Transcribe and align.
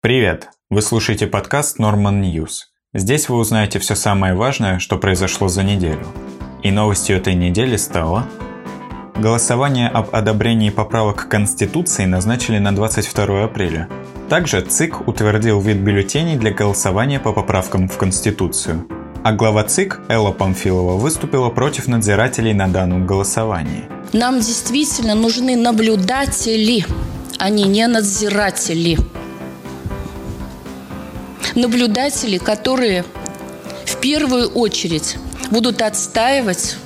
Привет! 0.00 0.50
Вы 0.70 0.80
слушаете 0.80 1.26
подкаст 1.26 1.80
Norman 1.80 2.22
News. 2.22 2.68
Здесь 2.94 3.28
вы 3.28 3.36
узнаете 3.36 3.80
все 3.80 3.96
самое 3.96 4.32
важное, 4.32 4.78
что 4.78 4.96
произошло 4.96 5.48
за 5.48 5.64
неделю. 5.64 6.06
И 6.62 6.70
новостью 6.70 7.16
этой 7.16 7.34
недели 7.34 7.76
стало... 7.76 8.24
Голосование 9.16 9.88
об 9.88 10.14
одобрении 10.14 10.70
поправок 10.70 11.26
к 11.26 11.28
Конституции 11.28 12.04
назначили 12.04 12.58
на 12.58 12.72
22 12.72 13.42
апреля. 13.42 13.88
Также 14.28 14.60
ЦИК 14.60 15.08
утвердил 15.08 15.60
вид 15.60 15.78
бюллетеней 15.78 16.36
для 16.36 16.52
голосования 16.52 17.18
по 17.18 17.32
поправкам 17.32 17.88
в 17.88 17.96
Конституцию. 17.96 18.86
А 19.24 19.32
глава 19.32 19.64
ЦИК 19.64 20.02
Элла 20.08 20.30
Памфилова 20.30 20.96
выступила 20.96 21.48
против 21.48 21.88
надзирателей 21.88 22.54
на 22.54 22.68
данном 22.68 23.04
голосовании. 23.04 23.88
Нам 24.12 24.36
действительно 24.36 25.16
нужны 25.16 25.56
наблюдатели, 25.56 26.86
а 27.40 27.50
не 27.50 27.84
надзиратели 27.88 28.96
наблюдатели, 31.58 32.38
которые 32.38 33.04
в 33.84 33.96
первую 34.00 34.48
очередь 34.48 35.16
будут 35.50 35.82
отстаивать 35.82 36.76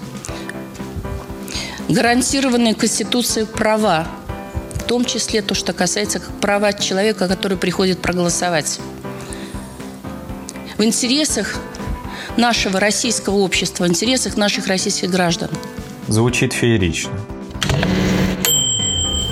гарантированные 1.88 2.74
Конституцией 2.74 3.46
права, 3.46 4.06
в 4.74 4.84
том 4.84 5.04
числе 5.04 5.42
то, 5.42 5.54
что 5.54 5.72
касается 5.72 6.20
права 6.40 6.72
человека, 6.72 7.28
который 7.28 7.56
приходит 7.56 8.00
проголосовать. 8.00 8.80
В 10.78 10.84
интересах 10.84 11.56
нашего 12.36 12.80
российского 12.80 13.36
общества, 13.36 13.84
в 13.84 13.88
интересах 13.88 14.36
наших 14.36 14.66
российских 14.68 15.10
граждан. 15.10 15.50
Звучит 16.08 16.52
феерично. 16.52 17.12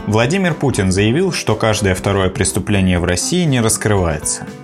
Владимир 0.06 0.54
Путин 0.54 0.92
заявил, 0.92 1.32
что 1.32 1.54
каждое 1.54 1.95
второе 1.95 2.30
преступление 2.30 2.98
в 2.98 3.04
России 3.04 3.45
не 3.45 3.60
раскрывается– 3.60 4.46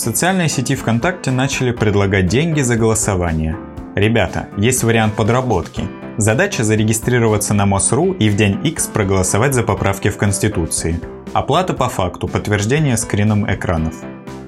в 0.00 0.02
социальной 0.02 0.48
сети 0.48 0.76
ВКонтакте 0.76 1.30
начали 1.30 1.72
предлагать 1.72 2.26
деньги 2.26 2.62
за 2.62 2.76
голосование. 2.76 3.58
Ребята, 3.94 4.48
есть 4.56 4.82
вариант 4.82 5.12
подработки. 5.12 5.82
Задача 6.16 6.64
зарегистрироваться 6.64 7.52
на 7.52 7.66
МОСРУ 7.66 8.12
и 8.12 8.30
в 8.30 8.34
день 8.34 8.58
X 8.64 8.86
проголосовать 8.86 9.52
за 9.52 9.62
поправки 9.62 10.08
в 10.08 10.16
Конституции. 10.16 10.98
Оплата 11.34 11.74
по 11.74 11.90
факту, 11.90 12.28
подтверждение 12.28 12.96
скрином 12.96 13.44
экранов. 13.52 13.94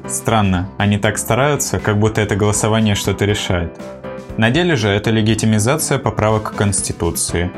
Странно, 0.08 0.70
они 0.78 0.96
так 0.96 1.18
стараются, 1.18 1.78
как 1.78 1.98
будто 1.98 2.22
это 2.22 2.34
голосование 2.34 2.94
что-то 2.94 3.26
решает. 3.26 3.78
На 4.38 4.48
деле 4.48 4.74
же 4.74 4.88
это 4.88 5.10
легитимизация 5.10 5.98
поправок 5.98 6.52
к 6.52 6.56
Конституции. 6.56 7.50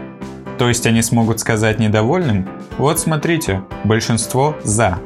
То 0.58 0.67
есть 0.67 0.84
они 0.89 1.01
смогут 1.01 1.39
сказать 1.39 1.79
недовольным, 1.79 2.48
вот 2.77 2.98
смотрите, 2.98 3.62
большинство 3.84 4.56
«за», 4.64 4.98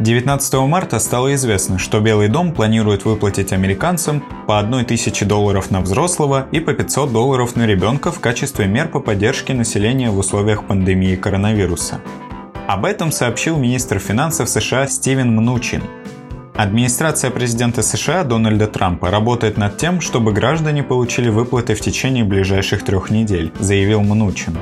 19 0.00 0.54
марта 0.68 1.00
стало 1.00 1.34
известно, 1.34 1.76
что 1.76 1.98
Белый 1.98 2.28
дом 2.28 2.52
планирует 2.52 3.04
выплатить 3.04 3.52
американцам 3.52 4.22
по 4.46 4.60
1000 4.60 5.24
долларов 5.24 5.72
на 5.72 5.80
взрослого 5.80 6.46
и 6.52 6.60
по 6.60 6.72
500 6.72 7.12
долларов 7.12 7.56
на 7.56 7.66
ребенка 7.66 8.12
в 8.12 8.20
качестве 8.20 8.66
мер 8.66 8.88
по 8.88 9.00
поддержке 9.00 9.54
населения 9.54 10.10
в 10.10 10.18
условиях 10.18 10.68
пандемии 10.68 11.16
коронавируса. 11.16 12.00
Об 12.68 12.84
этом 12.84 13.10
сообщил 13.10 13.56
министр 13.56 13.98
финансов 13.98 14.48
США 14.48 14.86
Стивен 14.86 15.32
Мнучин. 15.32 15.82
Администрация 16.54 17.32
президента 17.32 17.82
США 17.82 18.22
Дональда 18.22 18.68
Трампа 18.68 19.10
работает 19.10 19.56
над 19.56 19.78
тем, 19.78 20.00
чтобы 20.00 20.32
граждане 20.32 20.84
получили 20.84 21.28
выплаты 21.28 21.74
в 21.74 21.80
течение 21.80 22.22
ближайших 22.22 22.84
трех 22.84 23.10
недель, 23.10 23.52
заявил 23.58 24.02
Мнучин. 24.02 24.56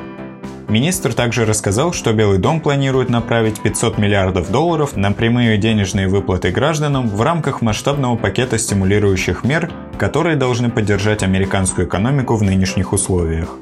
Министр 0.68 1.14
также 1.14 1.44
рассказал, 1.44 1.92
что 1.92 2.12
Белый 2.12 2.38
дом 2.38 2.60
планирует 2.60 3.08
направить 3.08 3.60
500 3.60 3.98
миллиардов 3.98 4.50
долларов 4.50 4.96
на 4.96 5.12
прямые 5.12 5.58
денежные 5.58 6.08
выплаты 6.08 6.50
гражданам 6.50 7.08
в 7.08 7.22
рамках 7.22 7.62
масштабного 7.62 8.16
пакета 8.16 8.58
стимулирующих 8.58 9.44
мер, 9.44 9.70
которые 9.96 10.34
должны 10.34 10.68
поддержать 10.68 11.22
американскую 11.22 11.86
экономику 11.86 12.34
в 12.34 12.42
нынешних 12.42 12.92
условиях. 12.92 13.56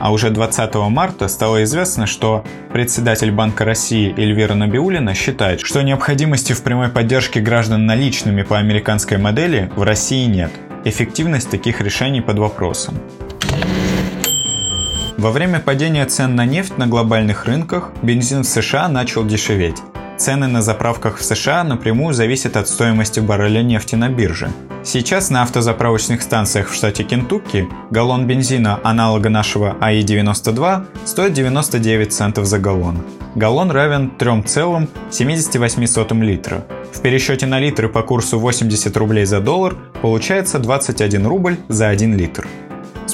А 0.00 0.12
уже 0.12 0.30
20 0.30 0.74
марта 0.90 1.28
стало 1.28 1.64
известно, 1.64 2.06
что 2.06 2.44
председатель 2.72 3.32
Банка 3.32 3.64
России 3.64 4.14
Эльвира 4.16 4.54
Набиулина 4.54 5.14
считает, 5.14 5.60
что 5.60 5.82
необходимости 5.82 6.52
в 6.52 6.62
прямой 6.62 6.88
поддержке 6.88 7.40
граждан 7.40 7.86
наличными 7.86 8.42
по 8.42 8.58
американской 8.58 9.16
модели 9.16 9.72
в 9.74 9.82
России 9.82 10.26
нет. 10.26 10.52
Эффективность 10.84 11.50
таких 11.50 11.80
решений 11.80 12.20
под 12.20 12.38
вопросом. 12.38 13.00
Во 15.18 15.30
время 15.32 15.58
падения 15.58 16.06
цен 16.06 16.36
на 16.36 16.46
нефть 16.46 16.78
на 16.78 16.86
глобальных 16.86 17.46
рынках 17.46 17.90
бензин 18.02 18.44
в 18.44 18.46
США 18.46 18.86
начал 18.86 19.26
дешеветь. 19.26 19.82
Цены 20.16 20.46
на 20.46 20.62
заправках 20.62 21.18
в 21.18 21.24
США 21.24 21.64
напрямую 21.64 22.14
зависят 22.14 22.56
от 22.56 22.68
стоимости 22.68 23.18
барреля 23.18 23.62
нефти 23.62 23.96
на 23.96 24.10
бирже. 24.10 24.48
Сейчас 24.84 25.30
на 25.30 25.42
автозаправочных 25.42 26.22
станциях 26.22 26.68
в 26.68 26.74
штате 26.74 27.02
Кентукки 27.02 27.66
галлон 27.90 28.28
бензина 28.28 28.78
аналога 28.84 29.28
нашего 29.28 29.76
АИ-92 29.80 30.84
стоит 31.04 31.32
99 31.32 32.12
центов 32.12 32.46
за 32.46 32.60
галлон. 32.60 32.98
Галлон 33.34 33.72
равен 33.72 34.12
3,78 34.16 36.24
литра. 36.24 36.64
В 36.92 37.00
пересчете 37.00 37.46
на 37.46 37.58
литры 37.58 37.88
по 37.88 38.02
курсу 38.02 38.38
80 38.38 38.96
рублей 38.96 39.24
за 39.24 39.40
доллар 39.40 39.74
получается 40.00 40.60
21 40.60 41.26
рубль 41.26 41.56
за 41.66 41.88
1 41.88 42.16
литр. 42.16 42.46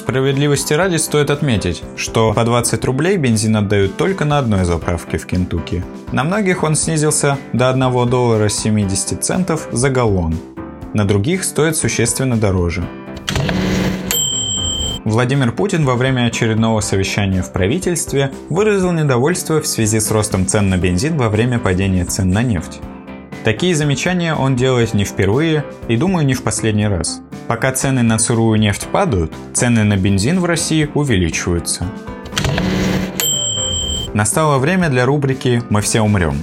Справедливости 0.05 0.71
ради 0.71 0.97
стоит 0.97 1.31
отметить, 1.31 1.81
что 1.97 2.31
по 2.31 2.43
20 2.43 2.85
рублей 2.85 3.17
бензин 3.17 3.55
отдают 3.55 3.97
только 3.97 4.23
на 4.23 4.37
одной 4.37 4.63
заправке 4.63 5.17
в 5.17 5.25
Кентукки. 5.25 5.83
На 6.11 6.23
многих 6.23 6.61
он 6.61 6.75
снизился 6.75 7.39
до 7.53 7.71
1 7.71 8.07
доллара 8.07 8.47
70 8.47 9.23
центов 9.23 9.67
за 9.71 9.89
галлон. 9.89 10.37
На 10.93 11.05
других 11.05 11.43
стоит 11.43 11.75
существенно 11.75 12.37
дороже. 12.37 12.87
Владимир 15.05 15.51
Путин 15.51 15.85
во 15.85 15.95
время 15.95 16.27
очередного 16.27 16.81
совещания 16.81 17.41
в 17.41 17.51
правительстве 17.51 18.31
выразил 18.49 18.91
недовольство 18.91 19.59
в 19.59 19.65
связи 19.65 19.99
с 19.99 20.11
ростом 20.11 20.45
цен 20.45 20.69
на 20.69 20.77
бензин 20.77 21.17
во 21.17 21.29
время 21.29 21.57
падения 21.57 22.05
цен 22.05 22.29
на 22.29 22.43
нефть. 22.43 22.79
Такие 23.45 23.75
замечания 23.75 24.33
он 24.33 24.55
делает 24.55 24.95
не 24.95 25.03
впервые 25.03 25.63
и, 25.87 25.95
думаю, 25.97 26.25
не 26.25 26.33
в 26.33 26.41
последний 26.41 26.87
раз. 26.87 27.21
Пока 27.47 27.71
цены 27.71 28.01
на 28.01 28.17
сырую 28.17 28.59
нефть 28.59 28.87
падают, 28.91 29.31
цены 29.53 29.83
на 29.83 29.97
бензин 29.97 30.39
в 30.39 30.45
России 30.45 30.89
увеличиваются. 30.95 31.85
Настало 34.15 34.57
время 34.57 34.89
для 34.89 35.05
рубрики 35.05 35.61
«Мы 35.69 35.81
все 35.81 36.01
умрем». 36.01 36.41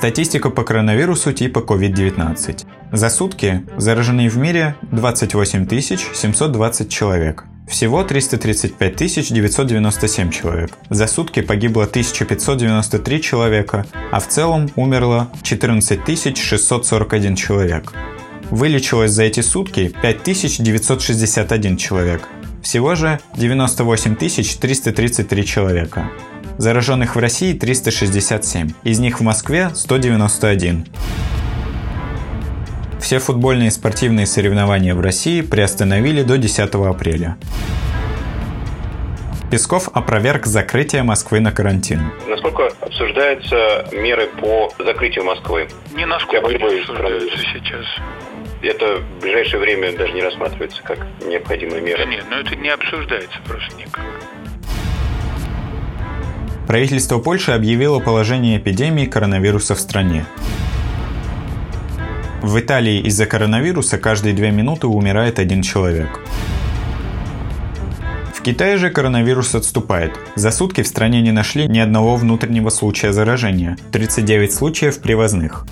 Статистика 0.00 0.48
по 0.48 0.64
коронавирусу 0.64 1.32
типа 1.34 1.58
COVID-19. 1.58 2.64
За 2.90 3.10
сутки 3.10 3.66
заражены 3.76 4.30
в 4.30 4.38
мире 4.38 4.74
28 4.92 5.68
720 6.14 6.88
человек. 6.90 7.44
Всего 7.68 8.02
335 8.02 8.96
997 9.30 10.30
человек. 10.30 10.70
За 10.88 11.06
сутки 11.06 11.42
погибло 11.42 11.84
1593 11.84 13.20
человека, 13.20 13.84
а 14.10 14.20
в 14.20 14.28
целом 14.28 14.70
умерло 14.74 15.28
14 15.42 16.38
641 16.38 17.36
человек. 17.36 17.92
Вылечилось 18.50 19.10
за 19.10 19.24
эти 19.24 19.40
сутки 19.40 19.92
5961 20.00 21.76
человек. 21.76 22.26
Всего 22.62 22.94
же 22.94 23.20
98 23.36 24.16
333 24.16 25.44
человека. 25.44 26.10
Зараженных 26.60 27.16
в 27.16 27.18
России 27.18 27.54
367, 27.54 28.72
из 28.84 28.98
них 28.98 29.20
в 29.20 29.22
Москве 29.22 29.70
191. 29.74 30.84
Все 33.00 33.18
футбольные 33.18 33.68
и 33.68 33.70
спортивные 33.70 34.26
соревнования 34.26 34.94
в 34.94 35.00
России 35.00 35.40
приостановили 35.40 36.22
до 36.22 36.36
10 36.36 36.60
апреля. 36.74 37.38
Песков 39.50 39.88
опроверг 39.94 40.44
закрытие 40.44 41.02
Москвы 41.02 41.40
на 41.40 41.50
карантин. 41.50 42.12
Насколько 42.28 42.68
обсуждаются 42.82 43.88
меры 43.92 44.26
по 44.26 44.70
закрытию 44.84 45.24
Москвы? 45.24 45.66
Не 45.96 46.04
насколько 46.04 46.46
не 46.46 46.56
обсуждаются 46.56 47.38
сейчас. 47.54 47.86
Это 48.60 48.98
в 48.98 49.22
ближайшее 49.22 49.60
время 49.60 49.96
даже 49.96 50.12
не 50.12 50.20
рассматривается 50.20 50.82
как 50.82 50.98
необходимая 51.26 51.80
мера. 51.80 52.00
Да 52.00 52.04
нет, 52.04 52.24
но 52.28 52.36
это 52.36 52.54
не 52.54 52.68
обсуждается 52.68 53.38
просто 53.46 53.74
никак. 53.78 54.04
Правительство 56.70 57.18
Польши 57.18 57.50
объявило 57.50 57.98
положение 57.98 58.56
эпидемии 58.56 59.04
коронавируса 59.04 59.74
в 59.74 59.80
стране. 59.80 60.24
В 62.42 62.60
Италии 62.60 63.00
из-за 63.08 63.26
коронавируса 63.26 63.98
каждые 63.98 64.36
две 64.36 64.52
минуты 64.52 64.86
умирает 64.86 65.40
один 65.40 65.62
человек. 65.62 66.20
В 68.32 68.40
Китае 68.42 68.76
же 68.76 68.90
коронавирус 68.90 69.56
отступает. 69.56 70.12
За 70.36 70.52
сутки 70.52 70.84
в 70.84 70.86
стране 70.86 71.20
не 71.22 71.32
нашли 71.32 71.66
ни 71.66 71.80
одного 71.80 72.14
внутреннего 72.14 72.70
случая 72.70 73.12
заражения, 73.12 73.76
39 73.90 74.52
случаев 74.52 75.00
привозных. 75.00 75.66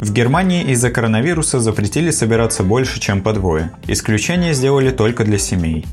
В 0.00 0.12
Германии 0.12 0.64
из-за 0.72 0.90
коронавируса 0.90 1.60
запретили 1.60 2.10
собираться 2.10 2.64
больше, 2.64 2.98
чем 2.98 3.22
по 3.22 3.32
двое. 3.32 3.70
Исключение 3.86 4.54
сделали 4.54 4.90
только 4.90 5.22
для 5.22 5.38
семей. 5.38 5.86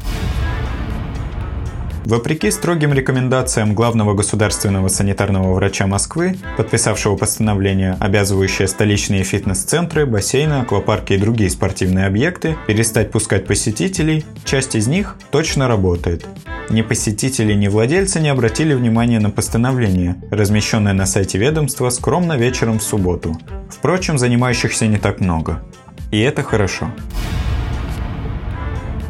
Вопреки 2.06 2.52
строгим 2.52 2.94
рекомендациям 2.94 3.74
главного 3.74 4.13
государственного 4.13 4.90
санитарного 4.90 5.54
врача 5.54 5.88
Москвы, 5.88 6.38
подписавшего 6.56 7.16
постановление, 7.16 7.98
обязывающее 8.00 8.68
столичные 8.68 9.24
фитнес-центры, 9.24 10.06
бассейны, 10.06 10.62
аквапарки 10.62 11.13
и 11.13 11.18
другие 11.18 11.50
спортивные 11.50 12.06
объекты 12.06 12.57
перестать 12.68 13.10
пускать 13.10 13.48
посетителей, 13.48 14.24
часть 14.44 14.75
из 14.75 14.86
них 14.86 15.16
точно 15.31 15.68
работает. 15.68 16.28
Ни 16.69 16.84
посетители, 16.84 17.54
ни 17.54 17.68
владельцы 17.69 18.19
не 18.19 18.30
обратили 18.30 18.75
внимания 18.75 19.19
на 19.19 19.31
постановление, 19.31 20.16
размещенное 20.30 20.94
на 20.94 21.08
сайте 21.08 21.40
ведомства 21.40 21.90
скромно 21.90 22.38
вечером 22.38 22.78
в 22.78 22.84
субботу. 22.84 23.36
Впрочем, 23.72 24.19
занимающихся 24.19 24.86
не 24.86 24.98
так 24.98 25.22
много. 25.22 25.63
И 26.12 26.19
это 26.19 26.44
хорошо. 26.44 26.92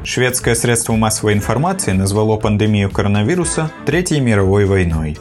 Шведское 0.06 0.54
средство 0.54 0.94
массовой 0.94 1.34
информации 1.34 1.92
назвало 1.92 2.38
пандемию 2.38 2.92
коронавируса 2.92 3.72
Третьей 3.88 4.20
мировой 4.20 4.66
войной. 4.66 5.18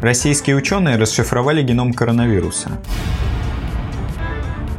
Российские 0.00 0.56
ученые 0.56 0.96
расшифровали 0.96 1.62
геном 1.62 1.92
коронавируса. 1.92 2.70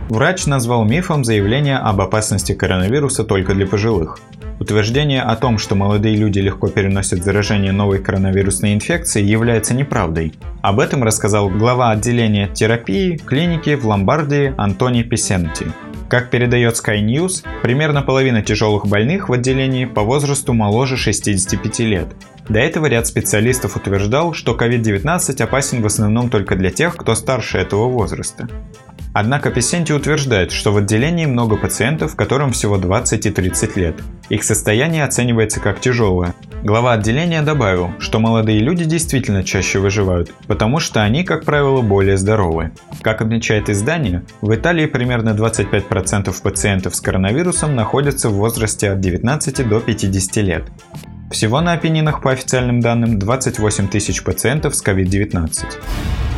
Врач 0.09 0.48
назвал 0.48 0.83
мифом 0.83 1.24
заявление 1.24 1.77
об 1.77 2.01
опасности 2.01 2.53
коронавируса 2.53 3.24
только 3.24 3.53
для 3.53 3.68
пожилых. 3.68 4.19
Утверждение 4.59 5.21
о 5.21 5.36
том, 5.36 5.59
что 5.59 5.75
молодые 5.75 6.15
люди 6.15 6.39
легко 6.39 6.69
переносят 6.69 7.24
заражение 7.24 7.71
новой 7.71 8.00
коронавирусной 8.00 8.74
инфекцией, 8.74 9.27
является 9.27 9.75
неправдой. 9.75 10.33
Об 10.63 10.80
этом 10.80 11.03
рассказал 11.03 11.50
глава 11.50 11.92
отделения 11.92 12.48
терапии 12.48 13.18
клиники 13.18 13.75
в 13.75 13.86
Ломбардии 13.86 14.56
Антони 14.57 15.03
Писенти. 15.03 15.68
Как 16.12 16.30
передает 16.30 16.74
Sky 16.74 17.00
News, 17.00 17.42
примерно 17.62 18.02
половина 18.02 18.42
тяжелых 18.42 18.86
больных 18.86 19.30
в 19.30 19.31
отделении 19.31 19.86
по 19.86 20.02
возрасту 20.02 20.52
моложе 20.52 20.98
65 20.98 21.80
лет. 21.80 22.08
До 22.50 22.60
этого 22.60 22.88
ряд 22.88 23.08
специалистов 23.08 23.78
утверждал, 23.78 24.34
что 24.34 24.54
COVID-19 24.54 25.42
опасен 25.42 25.81
в 25.81 25.86
основном 25.86 26.30
только 26.30 26.58
для 26.58 26.69
тех, 26.69 26.98
кто 26.98 27.16
старше 27.16 27.60
этого 27.60 27.88
возраста. 27.88 28.50
Однако 29.13 29.52
Песенти 29.52 29.92
утверждает, 29.92 30.52
что 30.52 30.72
в 30.72 30.78
отделении 30.78 31.25
много 31.25 31.58
пациентов, 31.58 32.16
которым 32.16 32.52
всего 32.52 32.78
20 32.78 33.25
и 33.25 33.30
30 33.31 33.75
лет. 33.75 33.96
Их 34.30 34.44
состояние 34.44 35.04
оценивается 35.04 35.60
как 35.60 35.81
тяжелое. 35.81 36.34
Глава 36.63 36.94
отделения 36.94 37.42
добавил, 37.42 37.92
что 38.00 38.19
молодые 38.19 38.60
люди 38.60 38.86
действительно 38.86 39.44
чаще 39.44 39.80
выживают, 39.80 40.31
потому 40.48 40.80
что 40.80 41.02
они, 41.02 41.24
как 41.24 41.44
правило, 41.44 41.81
более 41.81 42.18
здоровы. 42.18 42.72
Как 43.02 43.22
отмечает 43.22 43.69
издание, 43.69 44.24
в 44.42 44.54
Италии 44.54 44.86
примерно 44.86 45.31
25% 45.31 46.34
пациентов 46.42 46.96
с 46.96 47.02
коронавирусом 47.02 47.75
находятся 47.75 48.30
в 48.30 48.34
возрасте 48.34 48.92
от 48.92 49.02
19 49.02 49.68
до 49.68 49.80
50 49.81 50.36
лет. 50.38 50.63
Всего 51.31 51.62
на 51.62 51.74
Апеннинах, 51.74 52.22
по 52.22 52.31
официальным 52.31 52.80
данным, 52.80 53.18
28 53.18 53.88
тысяч 53.88 54.24
пациентов 54.24 54.75
с 54.75 54.84
COVID-19. 54.84 56.31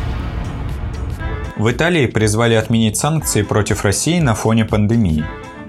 В 1.56 1.70
Италии 1.70 2.06
призвали 2.06 2.54
отменить 2.54 2.96
санкции 2.96 3.42
против 3.42 3.84
России 3.84 4.18
на 4.18 4.34
фоне 4.34 4.64
пандемии. 4.64 5.24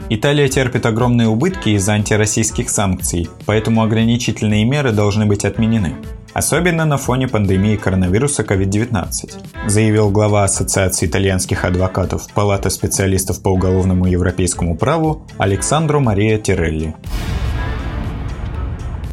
Италия 0.10 0.48
терпит 0.48 0.88
огромные 0.88 1.28
убытки 1.28 1.70
из-за 1.70 1.94
антироссийских 1.94 2.72
санкций, 2.72 3.30
поэтому 3.46 3.84
ограничительные 3.84 4.66
меры 4.66 4.92
должны 4.92 5.28
быть 5.28 5.46
отменены. 5.46 5.94
Особенно 6.34 6.86
на 6.86 6.98
фоне 6.98 7.28
пандемии 7.28 7.76
коронавируса 7.76 8.42
COVID-19, 8.42 9.70
заявил 9.70 10.10
глава 10.10 10.44
Ассоциации 10.44 11.06
итальянских 11.06 11.64
адвокатов 11.64 12.28
Палата 12.34 12.72
специалистов 12.72 13.44
по 13.44 13.50
уголовному 13.50 14.08
европейскому 14.08 14.76
праву 14.76 15.28
Александро 15.38 16.00
Мария 16.00 16.40
Тирелли. 16.40 16.96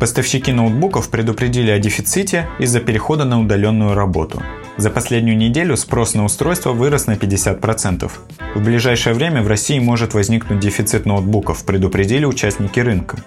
Поставщики 0.03 0.51
ноутбуков 0.51 1.11
предупредили 1.11 1.71
о 1.71 1.79
дефиците 1.79 2.49
из-за 2.59 2.81
перехода 2.81 3.25
на 3.25 3.41
удаленную 3.41 3.95
работу. 3.95 4.43
За 4.77 4.91
последнюю 4.91 5.37
неделю 5.37 5.77
спрос 5.77 6.15
на 6.15 6.25
устройство 6.25 6.73
вырос 6.73 7.07
на 7.07 7.13
50%. 7.13 8.11
В 8.57 8.65
ближайшее 8.65 9.15
время 9.15 9.43
в 9.43 9.47
России 9.47 9.79
может 9.79 10.15
возникнуть 10.15 10.59
дефицит 10.59 11.07
ноутбуков, 11.07 11.65
предупредили 11.65 12.25
участники 12.25 12.81
рынка. 12.81 13.19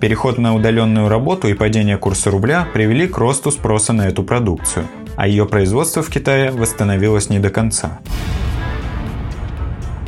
Переход 0.00 0.38
на 0.38 0.54
удаленную 0.54 1.10
работу 1.10 1.48
и 1.48 1.52
падение 1.52 1.98
курса 1.98 2.30
рубля 2.30 2.66
привели 2.72 3.06
к 3.06 3.18
росту 3.18 3.50
спроса 3.50 3.92
на 3.92 4.08
эту 4.08 4.22
продукцию, 4.22 4.86
а 5.16 5.28
ее 5.28 5.44
производство 5.44 6.02
в 6.02 6.08
Китае 6.08 6.50
восстановилось 6.50 7.28
не 7.28 7.40
до 7.40 7.50
конца. 7.50 8.00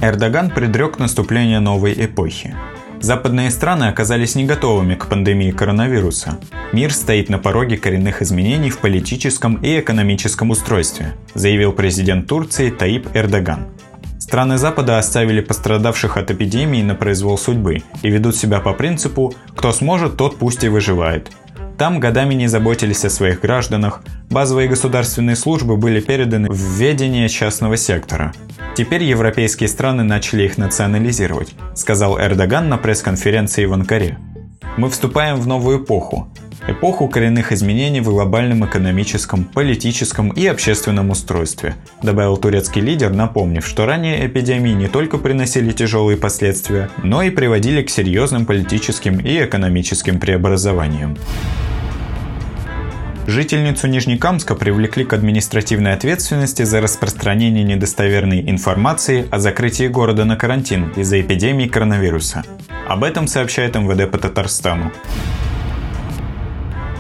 Эрдоган 0.00 0.48
предрек 0.48 0.98
наступление 0.98 1.60
новой 1.60 1.92
эпохи. 1.92 2.56
Западные 3.00 3.50
страны 3.52 3.84
оказались 3.84 4.34
не 4.34 4.44
готовыми 4.44 4.96
к 4.96 5.06
пандемии 5.06 5.52
коронавируса. 5.52 6.38
Мир 6.72 6.92
стоит 6.92 7.28
на 7.28 7.38
пороге 7.38 7.76
коренных 7.76 8.22
изменений 8.22 8.70
в 8.70 8.78
политическом 8.78 9.54
и 9.56 9.78
экономическом 9.78 10.50
устройстве, 10.50 11.14
заявил 11.34 11.72
президент 11.72 12.26
Турции 12.26 12.70
Таип 12.70 13.06
Эрдоган. 13.14 13.68
Страны 14.18 14.58
Запада 14.58 14.98
оставили 14.98 15.40
пострадавших 15.40 16.16
от 16.16 16.30
эпидемии 16.32 16.82
на 16.82 16.94
произвол 16.94 17.38
судьбы 17.38 17.82
и 18.02 18.10
ведут 18.10 18.36
себя 18.36 18.60
по 18.60 18.72
принципу 18.72 19.32
«кто 19.54 19.72
сможет, 19.72 20.16
тот 20.16 20.36
пусть 20.36 20.64
и 20.64 20.68
выживает». 20.68 21.30
Там 21.78 22.00
годами 22.00 22.34
не 22.34 22.48
заботились 22.48 23.04
о 23.04 23.10
своих 23.10 23.40
гражданах, 23.40 24.02
базовые 24.30 24.68
государственные 24.68 25.36
службы 25.36 25.76
были 25.76 26.00
переданы 26.00 26.48
в 26.50 26.56
ведение 26.56 27.28
частного 27.28 27.76
сектора. 27.76 28.32
Теперь 28.76 29.04
европейские 29.04 29.68
страны 29.68 30.02
начали 30.02 30.42
их 30.42 30.58
национализировать, 30.58 31.54
сказал 31.76 32.18
Эрдоган 32.18 32.68
на 32.68 32.78
пресс-конференции 32.78 33.64
в 33.64 33.72
Анкаре. 33.72 34.18
Мы 34.76 34.90
вступаем 34.90 35.36
в 35.36 35.46
новую 35.46 35.84
эпоху. 35.84 36.28
Эпоху 36.66 37.08
коренных 37.08 37.52
изменений 37.52 38.00
в 38.00 38.10
глобальном 38.10 38.66
экономическом, 38.66 39.44
политическом 39.44 40.30
и 40.30 40.46
общественном 40.46 41.10
устройстве, 41.10 41.76
добавил 42.02 42.36
турецкий 42.36 42.82
лидер, 42.82 43.10
напомнив, 43.10 43.64
что 43.64 43.86
ранее 43.86 44.26
эпидемии 44.26 44.72
не 44.72 44.88
только 44.88 45.16
приносили 45.16 45.70
тяжелые 45.70 46.18
последствия, 46.18 46.90
но 47.04 47.22
и 47.22 47.30
приводили 47.30 47.82
к 47.82 47.88
серьезным 47.88 48.46
политическим 48.46 49.20
и 49.20 49.44
экономическим 49.44 50.18
преобразованиям. 50.18 51.16
Жительницу 53.28 53.88
Нижнекамска 53.88 54.54
привлекли 54.54 55.04
к 55.04 55.12
административной 55.12 55.92
ответственности 55.92 56.62
за 56.62 56.80
распространение 56.80 57.62
недостоверной 57.62 58.40
информации 58.48 59.28
о 59.30 59.38
закрытии 59.38 59.86
города 59.86 60.24
на 60.24 60.36
карантин 60.36 60.94
из-за 60.96 61.20
эпидемии 61.20 61.68
коронавируса. 61.68 62.42
Об 62.88 63.04
этом 63.04 63.26
сообщает 63.26 63.74
МВД 63.74 64.10
по 64.10 64.16
Татарстану. 64.16 64.92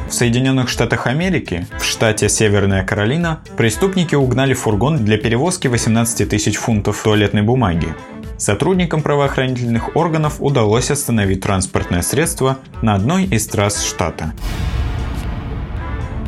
В 0.06 0.12
Соединенных 0.12 0.68
Штатах 0.68 1.06
Америки, 1.06 1.66
в 1.80 1.84
штате 1.84 2.28
Северная 2.28 2.84
Каролина, 2.84 3.40
преступники 3.56 4.14
угнали 4.14 4.52
фургон 4.52 5.06
для 5.06 5.16
перевозки 5.16 5.66
18 5.66 6.28
тысяч 6.28 6.56
фунтов 6.56 7.02
туалетной 7.02 7.40
бумаги. 7.40 7.88
Сотрудникам 8.36 9.00
правоохранительных 9.00 9.96
органов 9.96 10.36
удалось 10.40 10.90
остановить 10.90 11.40
транспортное 11.40 12.02
средство 12.02 12.58
на 12.82 12.96
одной 12.96 13.24
из 13.24 13.46
трасс 13.46 13.82
штата. 13.82 14.34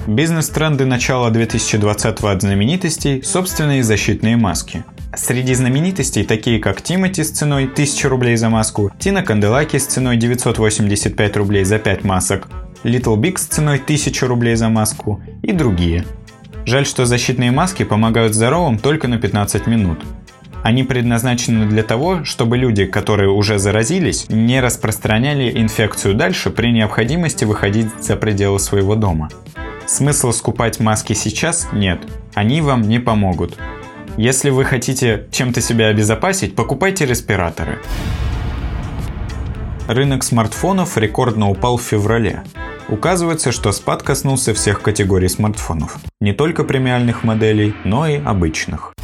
Бизнес-тренды 0.06 0.86
начала 0.86 1.30
2020 1.30 2.20
от 2.20 2.40
знаменитостей– 2.40 3.22
собственные 3.24 3.82
защитные 3.82 4.36
маски. 4.36 4.82
Среди 5.14 5.54
знаменитостей 5.54 6.24
такие 6.24 6.58
как 6.58 6.80
Тимати 6.80 7.22
с 7.22 7.30
ценой 7.30 7.64
1000 7.64 8.08
рублей 8.08 8.36
за 8.36 8.48
маску, 8.48 8.90
Тина 8.98 9.22
Канделаки 9.22 9.76
с 9.76 9.84
ценой 9.84 10.16
985 10.16 11.36
рублей 11.36 11.64
за 11.64 11.78
5 11.78 12.04
масок, 12.04 12.48
Little 12.82 13.16
Big 13.16 13.36
с 13.36 13.44
ценой 13.44 13.76
1000 13.76 14.26
рублей 14.26 14.56
за 14.56 14.70
маску 14.70 15.22
и 15.42 15.52
другие. 15.52 16.06
Жаль, 16.64 16.86
что 16.86 17.04
защитные 17.04 17.50
маски 17.50 17.82
помогают 17.82 18.34
здоровым 18.34 18.78
только 18.78 19.06
на 19.06 19.18
15 19.18 19.66
минут. 19.66 19.98
Они 20.62 20.82
предназначены 20.82 21.66
для 21.66 21.82
того, 21.82 22.24
чтобы 22.24 22.56
люди, 22.56 22.86
которые 22.86 23.30
уже 23.30 23.58
заразились, 23.58 24.26
не 24.30 24.60
распространяли 24.60 25.52
инфекцию 25.60 26.14
дальше 26.14 26.50
при 26.50 26.70
необходимости 26.70 27.44
выходить 27.44 27.88
за 28.00 28.16
пределы 28.16 28.58
своего 28.58 28.94
дома. 28.94 29.28
Смысла 29.90 30.30
скупать 30.30 30.78
маски 30.78 31.14
сейчас 31.14 31.66
нет, 31.72 31.98
они 32.34 32.60
вам 32.60 32.82
не 32.82 33.00
помогут. 33.00 33.58
Если 34.16 34.48
вы 34.50 34.64
хотите 34.64 35.26
чем-то 35.32 35.60
себя 35.60 35.88
обезопасить, 35.88 36.54
покупайте 36.54 37.06
респираторы. 37.06 37.80
Рынок 39.88 40.22
смартфонов 40.22 40.96
рекордно 40.96 41.50
упал 41.50 41.76
в 41.76 41.82
феврале. 41.82 42.44
Указывается, 42.88 43.50
что 43.50 43.72
спад 43.72 44.04
коснулся 44.04 44.54
всех 44.54 44.80
категорий 44.80 45.28
смартфонов, 45.28 45.96
не 46.20 46.34
только 46.34 46.62
премиальных 46.62 47.24
моделей, 47.24 47.74
но 47.82 48.06
и 48.06 48.22
обычных. 48.22 48.94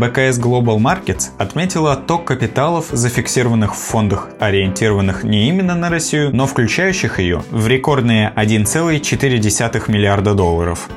БКС 0.00 0.38
Global 0.38 0.78
Markets 0.78 1.28
отметила 1.36 1.92
отток 1.92 2.24
капиталов, 2.24 2.86
зафиксированных 2.90 3.74
в 3.74 3.78
фондах, 3.78 4.30
ориентированных 4.38 5.24
не 5.24 5.50
именно 5.50 5.74
на 5.74 5.90
Россию, 5.90 6.30
но 6.34 6.46
включающих 6.46 7.20
ее 7.20 7.42
в 7.50 7.66
рекордные 7.66 8.32
1,4 8.34 9.90
миллиарда 9.90 10.32
долларов. 10.32 10.88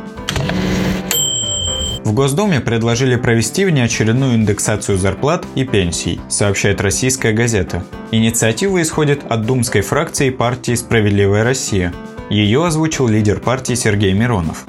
В 2.05 2.13
Госдуме 2.13 2.61
предложили 2.61 3.17
провести 3.17 3.65
внеочередную 3.65 4.35
индексацию 4.35 4.97
зарплат 4.97 5.45
и 5.55 5.65
пенсий, 5.65 6.21
сообщает 6.29 6.79
российская 6.79 7.33
газета. 7.33 7.83
Инициатива 8.11 8.81
исходит 8.81 9.23
от 9.29 9.45
думской 9.45 9.81
фракции 9.81 10.29
партии 10.29 10.75
«Справедливая 10.75 11.43
Россия». 11.43 11.93
Ее 12.29 12.65
озвучил 12.65 13.09
лидер 13.09 13.41
партии 13.41 13.73
Сергей 13.73 14.13
Миронов. 14.13 14.65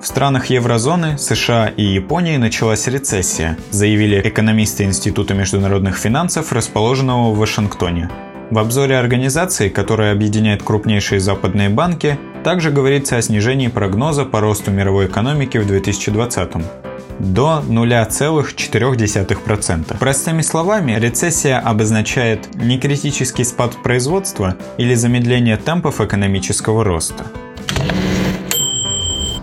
В 0.00 0.06
странах 0.06 0.46
еврозоны, 0.46 1.18
США 1.18 1.68
и 1.68 1.82
Японии 1.82 2.38
началась 2.38 2.86
рецессия, 2.86 3.58
заявили 3.70 4.22
экономисты 4.24 4.84
Института 4.84 5.34
международных 5.34 5.98
финансов, 5.98 6.52
расположенного 6.52 7.32
в 7.32 7.38
Вашингтоне. 7.38 8.08
В 8.50 8.58
обзоре 8.58 8.96
организации, 8.96 9.68
которая 9.68 10.12
объединяет 10.12 10.62
крупнейшие 10.62 11.20
западные 11.20 11.68
банки, 11.68 12.18
также 12.42 12.70
говорится 12.70 13.18
о 13.18 13.22
снижении 13.22 13.68
прогноза 13.68 14.24
по 14.24 14.40
росту 14.40 14.70
мировой 14.70 15.04
экономики 15.06 15.58
в 15.58 15.66
2020 15.66 16.52
до 17.18 17.62
0,4%. 17.68 19.98
Простыми 19.98 20.40
словами, 20.40 20.98
рецессия 20.98 21.58
обозначает 21.58 22.48
некритический 22.54 23.44
спад 23.44 23.76
производства 23.82 24.56
или 24.78 24.94
замедление 24.94 25.58
темпов 25.58 26.00
экономического 26.00 26.84
роста. 26.84 27.26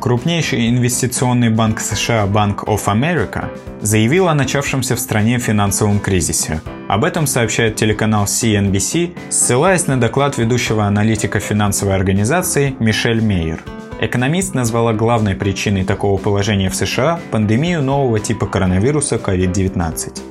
Крупнейший 0.07 0.69
инвестиционный 0.69 1.49
банк 1.49 1.81
США 1.81 2.27
Bank 2.27 2.63
of 2.63 2.85
America 2.85 3.49
заявил 3.81 4.29
о 4.29 4.33
начавшемся 4.33 4.95
в 4.95 5.01
стране 5.01 5.37
финансовом 5.37 5.99
кризисе. 5.99 6.61
Об 6.87 7.03
этом 7.03 7.27
сообщает 7.27 7.75
телеканал 7.75 8.23
CNBC, 8.23 9.17
ссылаясь 9.29 9.85
на 9.87 9.99
доклад 9.99 10.37
ведущего 10.37 10.85
аналитика 10.85 11.41
финансовой 11.41 11.95
организации 11.95 12.73
Мишель 12.79 13.21
Мейер. 13.21 13.59
Экономист 13.99 14.53
назвала 14.53 14.93
главной 14.93 15.35
причиной 15.35 15.83
такого 15.83 16.17
положения 16.17 16.69
в 16.69 16.75
США 16.75 17.19
пандемию 17.29 17.81
нового 17.81 18.21
типа 18.21 18.45
коронавируса 18.45 19.17
COVID-19. 19.17 20.21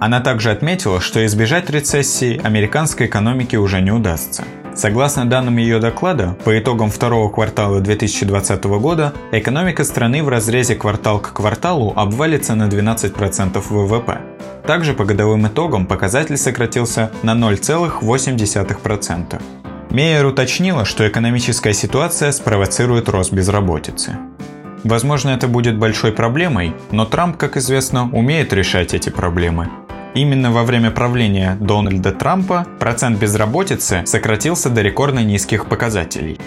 Она 0.00 0.18
также 0.18 0.50
отметила, 0.50 1.00
что 1.00 1.24
избежать 1.24 1.70
рецессии 1.70 2.40
американской 2.42 3.06
экономике 3.06 3.58
уже 3.58 3.80
не 3.80 3.92
удастся– 3.92 4.42
Согласно 4.80 5.28
данным 5.28 5.58
ее 5.58 5.78
доклада, 5.78 6.38
по 6.42 6.58
итогам 6.58 6.90
второго 6.90 7.30
квартала 7.30 7.80
2020 7.80 8.64
года 8.64 9.12
экономика 9.30 9.84
страны 9.84 10.22
в 10.22 10.30
разрезе 10.30 10.74
квартал 10.74 11.20
к 11.20 11.34
кварталу 11.34 11.92
обвалится 11.94 12.54
на 12.54 12.66
12% 12.66 13.62
ВВП. 13.68 14.22
Также 14.66 14.94
по 14.94 15.04
годовым 15.04 15.48
итогам 15.48 15.84
показатель 15.84 16.38
сократился 16.38 17.10
на 17.22 17.32
0,8%. 17.32 19.42
Мейер 19.90 20.24
уточнила, 20.24 20.86
что 20.86 21.06
экономическая 21.06 21.74
ситуация 21.74 22.32
спровоцирует 22.32 23.10
рост 23.10 23.34
безработицы. 23.34 24.16
Возможно, 24.82 25.28
это 25.28 25.46
будет 25.46 25.76
большой 25.76 26.12
проблемой, 26.12 26.74
но 26.90 27.04
Трамп, 27.04 27.36
как 27.36 27.58
известно, 27.58 28.08
умеет 28.10 28.54
решать 28.54 28.94
эти 28.94 29.10
проблемы. 29.10 29.68
Именно 30.14 30.50
во 30.50 30.64
время 30.64 30.90
правления 30.90 31.56
Дональда 31.60 32.10
Трампа 32.10 32.66
процент 32.80 33.20
безработицы 33.20 34.02
сократился 34.06 34.68
до 34.68 34.82
рекордно 34.82 35.20
низких 35.20 35.66
показателей. 35.66 36.40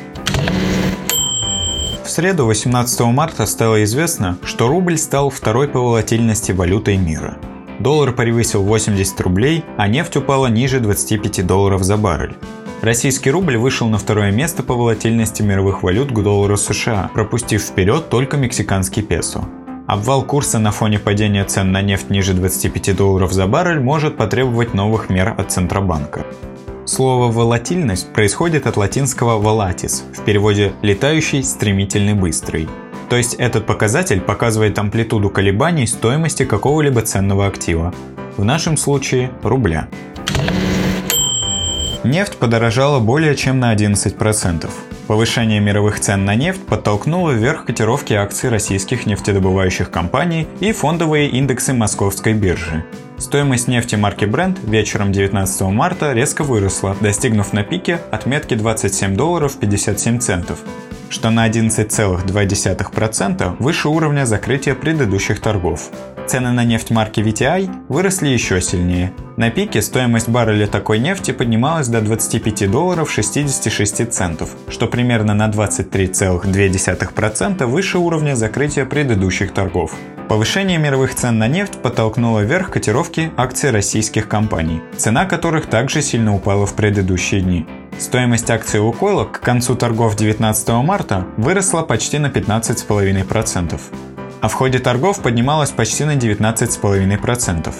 В 2.04 2.10
среду 2.10 2.46
18 2.46 3.00
марта 3.02 3.46
стало 3.46 3.84
известно, 3.86 4.38
что 4.44 4.68
рубль 4.68 4.98
стал 4.98 5.30
второй 5.30 5.70
по 5.70 5.80
волатильности 5.80 6.52
валютой 6.52 6.98
мира. 6.98 7.38
Доллар 7.80 8.12
превысил 8.12 8.64
80 8.64 9.20
рублей, 9.22 9.64
а 9.78 9.88
нефть 9.88 10.18
упала 10.18 10.48
ниже 10.48 10.82
25 10.82 11.48
долларов 11.48 11.84
за 11.84 11.96
баррель. 11.96 12.36
Российский 12.82 13.32
рубль 13.32 13.56
вышел 13.56 13.88
на 13.88 13.98
второе 13.98 14.32
место 14.32 14.62
по 14.62 14.74
волатильности 14.74 15.42
мировых 15.42 15.84
валют 15.84 16.12
к 16.12 16.22
доллару 16.22 16.58
США, 16.58 17.10
пропустив 17.14 17.62
вперед 17.64 18.10
только 18.10 18.36
мексиканский 18.36 19.02
песо. 19.02 19.46
Обвал 19.88 20.24
курса 20.24 20.60
на 20.60 20.72
фоне 20.72 20.98
падения 20.98 21.44
цен 21.44 21.74
на 21.74 21.82
нефть 21.82 22.10
ниже 22.10 22.34
25 22.34 22.96
долларов 22.96 23.34
за 23.34 23.48
баррель 23.48 23.82
может 23.82 24.16
потребовать 24.16 24.74
новых 24.74 25.10
мер 25.10 25.36
от 25.38 25.52
Центробанка. 25.52 26.26
Слово 26.86 27.32
«волатильность» 27.32 28.14
происходит 28.14 28.66
от 28.66 28.78
латинского 28.78 29.42
«volatis», 29.42 30.04
в 30.14 30.24
переводе 30.24 30.74
«летающий, 30.82 31.44
стремительный, 31.44 32.14
быстрый». 32.14 32.70
То 33.10 33.18
есть 33.18 33.36
этот 33.36 33.66
показатель 33.66 34.22
показывает 34.22 34.80
амплитуду 34.80 35.30
колебаний 35.30 35.86
стоимости 35.86 36.46
какого-либо 36.46 37.02
ценного 37.02 37.46
актива. 37.46 37.94
В 38.38 38.46
нашем 38.46 38.78
случае– 38.78 39.32
рубля. 39.44 39.90
Нефть 42.06 42.38
подорожала 42.38 43.00
более 43.00 43.36
чем 43.36 43.60
на 43.60 43.74
11%. 43.76 44.70
Повышение 45.08 45.60
мировых 45.60 46.00
цен 46.00 46.24
на 46.24 46.36
нефть 46.36 46.66
подтолкнуло 46.66 47.32
вверх 47.32 47.66
котировки 47.66 48.14
акций 48.14 48.50
российских 48.50 49.06
нефтедобывающих 49.06 49.92
компаний 49.92 50.48
и 50.62 50.72
фондовые 50.72 51.30
индексы 51.30 51.74
московской 51.74 52.34
биржи. 52.34 52.86
Стоимость 53.18 53.68
нефти 53.68 53.96
марки 53.96 54.24
Brent 54.24 54.60
вечером 54.64 55.12
19 55.12 55.62
марта 55.64 56.14
резко 56.14 56.44
выросла, 56.44 56.96
достигнув 57.02 57.52
на 57.52 57.64
пике 57.64 58.00
отметки 58.12 58.54
27 58.54 59.16
долларов 59.16 59.58
57 59.60 60.20
центов, 60.20 60.60
что 61.10 61.32
на 61.32 61.50
11,2% 61.50 63.56
выше 63.60 63.90
уровня 63.90 64.26
закрытия 64.26 64.74
предыдущих 64.74 65.42
торгов. 65.42 65.90
Цены 66.26 66.52
на 66.52 66.64
нефть 66.64 66.90
марки 66.90 67.20
VTI 67.20 67.70
выросли 67.90 68.30
еще 68.30 68.62
сильнее. 68.62 69.12
На 69.36 69.52
пике 69.52 69.82
стоимость 69.82 70.30
барреля 70.30 70.68
такой 70.68 71.00
нефти 71.00 71.32
поднималась 71.32 71.90
до 71.90 72.00
25 72.02 72.72
долларов 72.72 73.12
66 73.12 74.10
центов, 74.12 74.52
что 74.70 74.88
примерно 74.88 75.34
на 75.34 75.50
23,2% 75.50 77.66
выше 77.66 77.98
уровня 77.98 78.36
закрытия 78.36 78.86
предыдущих 78.86 79.54
торгов. 79.54 79.94
Повышение 80.30 80.78
мировых 80.78 81.14
цен 81.14 81.38
на 81.38 81.50
нефть 81.50 81.82
подтолкнуло 81.82 82.40
вверх 82.40 82.72
котировки 82.72 83.30
акций 83.36 83.72
российских 83.72 84.30
компаний, 84.30 84.82
цена 84.96 85.26
которых 85.26 85.66
также 85.66 86.02
сильно 86.02 86.34
упала 86.34 86.66
в 86.66 86.74
предыдущие 86.74 87.42
дни. 87.42 87.66
Стоимость 88.00 88.50
акций 88.50 88.80
Лукойла 88.80 89.26
к 89.26 89.42
концу 89.42 89.76
торгов 89.76 90.16
19 90.16 90.70
марта 90.70 91.28
выросла 91.38 91.82
почти 91.82 92.18
на 92.18 92.28
15,5% 92.28 94.13
а 94.44 94.48
в 94.50 94.54
ходе 94.56 94.80
торгов 94.80 95.22
поднималась 95.22 95.72
почти 95.72 96.04
на 96.04 96.18
19,5%. 96.18 97.74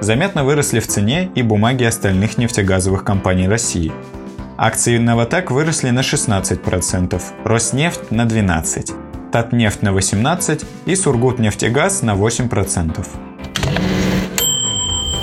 Заметно 0.00 0.44
выросли 0.44 0.78
в 0.78 0.86
цене 0.86 1.28
и 1.34 1.42
бумаги 1.42 1.82
остальных 1.82 2.38
нефтегазовых 2.38 3.02
компаний 3.02 3.48
России. 3.48 3.92
Акции 4.56 4.98
Новотек 4.98 5.50
выросли 5.50 5.90
на 5.90 6.00
16%, 6.00 7.20
Роснефть 7.42 8.12
на 8.12 8.26
12%, 8.26 8.92
Татнефть 9.32 9.82
на 9.82 9.88
18% 9.88 10.64
и 10.86 10.94
Сургутнефтегаз 10.94 12.02
на 12.02 12.14
8%. 12.14 13.04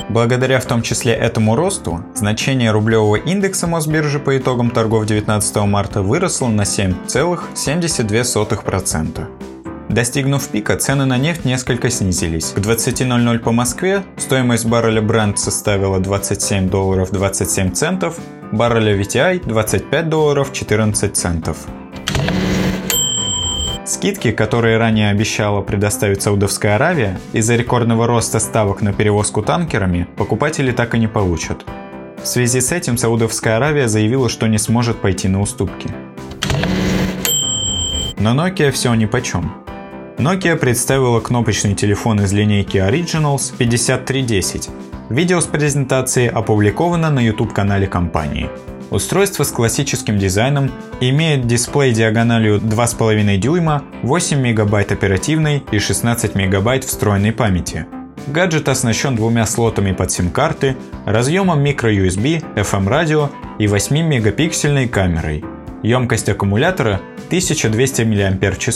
Благодаря 0.10 0.60
в 0.60 0.66
том 0.66 0.82
числе 0.82 1.14
этому 1.14 1.56
росту, 1.56 2.04
значение 2.16 2.72
рублевого 2.72 3.16
индекса 3.16 3.66
Мосбиржи 3.66 4.20
по 4.20 4.38
итогам 4.38 4.72
торгов 4.72 5.06
19 5.06 5.56
марта 5.56 6.02
выросло 6.02 6.50
на 6.50 6.64
7,72%. 6.64 9.51
Достигнув 9.92 10.48
пика, 10.48 10.78
цены 10.78 11.06
на 11.06 11.18
нефть 11.18 11.44
несколько 11.44 11.90
снизились. 11.90 12.54
К 12.56 12.60
20.00 12.60 13.40
по 13.40 13.52
Москве 13.52 14.04
стоимость 14.16 14.66
барреля 14.66 15.02
Brent 15.02 15.36
составила 15.36 16.00
27 16.00 16.70
долларов 16.70 17.12
27 17.12 17.74
центов, 17.74 18.18
барреля 18.54 18.98
VTI 18.98 19.46
25 19.46 20.08
долларов 20.08 20.54
14 20.54 21.14
центов. 21.14 21.58
Скидки, 23.86 24.32
которые 24.32 24.78
ранее 24.78 25.10
обещала 25.10 25.60
предоставить 25.62 26.22
Саудовская 26.22 26.76
Аравия, 26.76 27.20
из-за 27.34 27.58
рекордного 27.58 28.08
роста 28.08 28.40
ставок 28.40 28.82
на 28.82 28.94
перевозку 28.94 29.42
танкерами 29.42 30.08
покупатели 30.16 30.72
так 30.72 30.96
и 30.96 31.00
не 31.00 31.08
получат. 31.08 31.66
В 32.24 32.28
связи 32.28 32.62
с 32.62 32.72
этим 32.72 32.98
Саудовская 32.98 33.58
Аравия 33.58 33.90
заявила, 33.90 34.30
что 34.30 34.48
не 34.48 34.58
сможет 34.58 35.02
пойти 35.02 35.28
на 35.28 35.42
уступки. 35.42 35.90
Но 38.18 38.34
Nokia 38.34 38.72
все 38.72 38.94
ни 38.94 39.06
почем. 39.06 39.52
Nokia 40.22 40.56
представила 40.56 41.20
кнопочный 41.20 41.74
телефон 41.74 42.22
из 42.22 42.32
линейки 42.32 42.78
Originals 42.78 43.54
5310. 43.58 44.70
Видео 45.10 45.42
с 45.42 45.46
презентацией 45.46 46.30
опубликовано 46.30 47.10
на 47.10 47.22
YouTube-канале 47.22 47.88
компании. 47.88 48.48
Устройство 48.92 49.44
с 49.44 49.50
классическим 49.50 50.20
дизайном 50.20 50.70
имеет 51.00 51.48
дисплей 51.48 51.92
диагональю 51.92 52.60
2,5 52.60 53.38
дюйма, 53.38 53.84
8 54.04 54.40
мегабайт 54.40 54.92
оперативной 54.92 55.64
и 55.72 55.80
16 55.80 56.36
мегабайт 56.36 56.84
встроенной 56.84 57.32
памяти. 57.32 57.88
Гаджет 58.28 58.70
оснащен 58.70 59.16
двумя 59.16 59.48
слотами 59.48 59.92
под 59.92 60.12
сим-карты, 60.12 60.78
разъемом 61.08 61.66
microUSB, 61.66 62.44
FM-радио 62.58 63.32
и 63.58 63.66
8-мегапиксельной 63.66 64.88
камерой. 64.88 65.44
Емкость 65.82 66.30
аккумулятора 66.30 67.02
1200 67.30 68.04
мАч. 68.04 68.70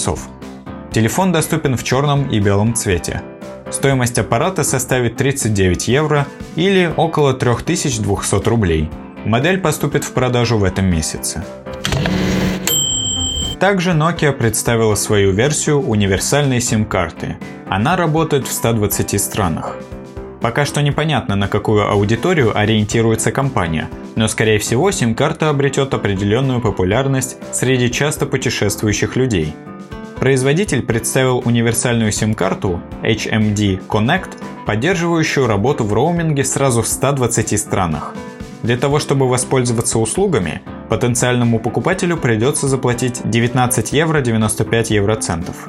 Телефон 0.95 1.33
доступен 1.33 1.75
в 1.75 1.83
черном 1.83 2.29
и 2.29 2.39
белом 2.39 2.73
цвете. 2.73 3.21
Стоимость 3.69 4.17
аппарата 4.17 4.63
составит 4.63 5.17
39 5.17 5.89
евро 5.89 6.25
или 6.55 6.89
около 6.95 7.33
3200 7.33 8.47
рублей. 8.47 8.89
Модель 9.25 9.59
поступит 9.59 10.05
в 10.05 10.13
продажу 10.13 10.57
в 10.57 10.63
этом 10.63 10.85
месяце. 10.85 11.43
Также 13.59 13.91
Nokia 13.91 14.31
представила 14.31 14.95
свою 14.95 15.33
версию 15.33 15.81
универсальной 15.81 16.61
сим-карты. 16.61 17.35
Она 17.69 17.97
работает 17.97 18.47
в 18.47 18.53
120 18.53 19.21
странах. 19.21 19.75
Пока 20.39 20.63
что 20.63 20.81
непонятно, 20.81 21.35
на 21.35 21.49
какую 21.49 21.91
аудиторию 21.91 22.57
ориентируется 22.57 23.33
компания, 23.33 23.89
но 24.15 24.29
скорее 24.29 24.59
всего 24.59 24.91
сим-карта 24.91 25.49
обретет 25.49 25.93
определенную 25.93 26.61
популярность 26.61 27.35
среди 27.51 27.91
часто 27.91 28.25
путешествующих 28.25 29.17
людей. 29.17 29.53
Производитель 30.19 30.81
представил 30.81 31.41
универсальную 31.45 32.11
сим-карту 32.11 32.81
HMD 33.03 33.85
Connect, 33.87 34.37
поддерживающую 34.65 35.45
работу 35.45 35.83
в 35.83 35.93
роуминге 35.93 36.43
сразу 36.43 36.81
в 36.81 36.87
120 36.87 37.59
странах. 37.59 38.15
Для 38.63 38.77
того, 38.77 38.99
чтобы 38.99 39.29
воспользоваться 39.29 39.99
услугами, 39.99 40.61
потенциальному 40.89 41.59
покупателю 41.59 42.17
придется 42.17 42.67
заплатить 42.67 43.21
19 43.25 43.93
евро 43.93 44.21
95 44.21 44.91
евроцентов. 44.91 45.67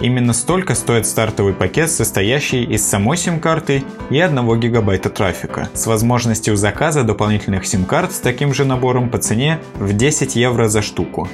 Именно 0.00 0.32
столько 0.32 0.76
стоит 0.76 1.06
стартовый 1.06 1.52
пакет, 1.52 1.90
состоящий 1.90 2.62
из 2.62 2.86
самой 2.86 3.16
сим-карты 3.16 3.82
и 4.10 4.20
1 4.20 4.60
гигабайта 4.60 5.10
трафика, 5.10 5.68
с 5.74 5.86
возможностью 5.86 6.56
заказа 6.56 7.02
дополнительных 7.02 7.66
сим-карт 7.66 8.12
с 8.12 8.20
таким 8.20 8.54
же 8.54 8.64
набором 8.64 9.10
по 9.10 9.18
цене 9.18 9.58
в 9.74 9.92
10 9.92 10.36
евро 10.36 10.68
за 10.68 10.82
штуку. 10.82 11.28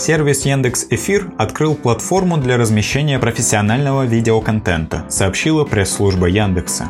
Сервис 0.00 0.46
Яндекс 0.46 0.86
Эфир 0.88 1.30
открыл 1.36 1.74
платформу 1.74 2.38
для 2.38 2.56
размещения 2.56 3.18
профессионального 3.18 4.06
видеоконтента, 4.06 5.04
сообщила 5.10 5.64
пресс-служба 5.64 6.26
Яндекса. 6.26 6.88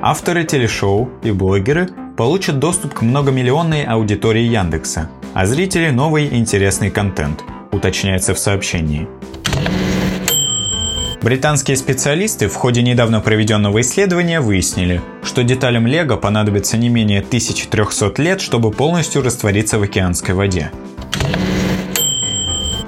Авторы 0.00 0.42
телешоу 0.44 1.10
и 1.22 1.32
блогеры 1.32 1.90
получат 2.16 2.58
доступ 2.58 2.94
к 2.94 3.02
многомиллионной 3.02 3.84
аудитории 3.84 4.44
Яндекса, 4.44 5.10
а 5.34 5.44
зрители– 5.44 5.90
новый 5.90 6.34
интересный 6.34 6.90
контент– 6.90 7.44
уточняется 7.72 8.32
в 8.32 8.38
сообщении. 8.38 9.06
Британские 11.20 11.76
специалисты 11.76 12.48
в 12.48 12.54
ходе 12.54 12.80
недавно 12.80 13.20
проведенного 13.20 13.82
исследования 13.82 14.40
выяснили, 14.40 15.02
что 15.22 15.44
деталям 15.44 15.86
Лего 15.86 16.16
понадобится 16.16 16.78
не 16.78 16.88
менее 16.88 17.20
1300 17.20 18.14
лет, 18.22 18.40
чтобы 18.40 18.70
полностью 18.70 19.20
раствориться 19.20 19.78
в 19.78 19.82
океанской 19.82 20.34
воде. 20.34 20.70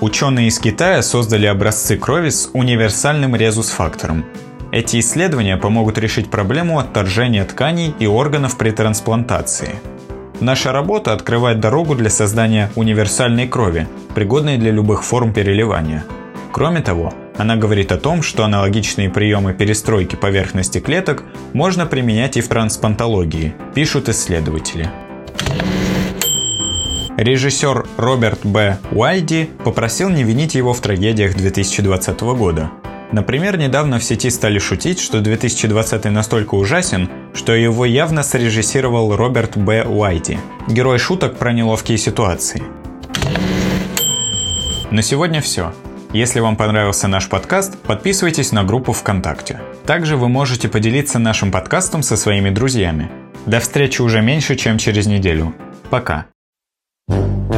Ученые 0.01 0.49
из 0.49 0.59
Китая 0.59 1.03
создали 1.03 1.47
образцы 1.47 1.97
крови 1.97 2.31
с 2.31 2.51
универсальным 2.53 3.35
резус-фактором. 3.35 4.25
Эти 4.71 5.01
исследования 5.01 5.57
помогут 5.57 5.99
решить 5.99 6.31
проблему 6.31 6.79
отторжения 6.79 7.45
тканей 7.45 7.95
и 7.99 8.07
органов 8.07 8.57
при 8.57 8.71
трансплантации– 8.71 9.75
Наша 10.41 10.71
работа 10.71 11.13
открывает 11.13 11.59
дорогу 11.59 11.97
для 11.97 12.11
создания 12.11 12.71
универсальной 12.77 13.49
крови, 13.49 13.89
пригодной 14.15 14.57
для 14.57 14.71
любых 14.71 15.03
форм 15.03 15.33
переливания. 15.33 16.05
Кроме 16.53 16.81
того, 16.81 17.13
она 17.37 17.57
говорит 17.57 17.91
о 17.91 17.99
том, 17.99 18.23
что 18.23 18.45
аналогичные 18.45 19.11
приемы 19.11 19.53
перестройки 19.53 20.15
поверхности 20.15 20.79
клеток 20.79 21.25
можно 21.55 21.87
применять 21.87 22.37
и 22.37 22.41
в 22.41 22.47
трансплантологии, 22.47 23.55
пишут 23.75 24.09
исследователи. 24.09 24.89
Режиссер 27.19 27.85
Роберт 27.97 28.47
Б. 28.47 28.79
Уайди 28.93 29.51
попросил 29.65 30.09
не 30.09 30.23
винить 30.23 30.55
его 30.55 30.73
в 30.73 30.81
трагедиях 30.81 31.35
2020 31.35 32.21
года. 32.21 32.71
Например, 33.11 33.59
недавно 33.59 33.99
в 33.99 34.05
сети 34.05 34.31
стали 34.31 34.61
шутить, 34.61 35.01
что 35.01 35.21
2020 35.21 36.05
настолько 36.13 36.55
ужасен, 36.55 37.11
что 37.35 37.57
его 37.57 37.85
явно 37.85 38.23
срежиссировал 38.23 39.17
Роберт 39.17 39.57
Б. 39.57 39.83
Уайти, 39.83 40.39
герой 40.69 40.99
шуток 40.99 41.39
про 41.39 41.53
неловкие 41.53 41.99
ситуации. 41.99 42.63
На 44.93 45.03
сегодня 45.03 45.41
все. 45.41 45.75
Если 46.13 46.39
вам 46.39 46.55
понравился 46.55 47.09
наш 47.09 47.29
подкаст, 47.29 47.81
подписывайтесь 47.81 48.53
на 48.53 48.63
группу 48.63 48.93
ВКонтакте. 48.93 49.61
Также 49.87 50.17
вы 50.17 50.29
можете 50.29 50.69
поделиться 50.69 51.19
нашим 51.19 51.51
подкастом 51.51 52.05
со 52.05 52.17
своими 52.17 52.51
друзьями. 52.51 53.11
До 53.45 53.59
встречи 53.59 54.03
уже 54.03 54.23
меньше, 54.23 54.55
чем 54.55 54.79
через 54.79 55.09
неделю. 55.09 55.53
Пока. 55.91 56.27
Thank 57.09 57.53
you. 57.53 57.58